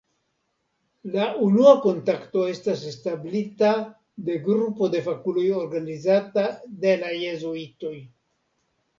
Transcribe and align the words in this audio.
La 1.15 1.25
unua 1.47 1.73
kontakto 1.81 2.45
estas 2.53 2.79
establita 2.91 3.69
de 4.29 4.37
grupo 4.47 4.89
da 4.95 5.01
fakuloj 5.09 5.43
organizata 5.65 6.47
de 6.87 6.95
la 7.03 7.13
Jezuitoj. 7.25 7.93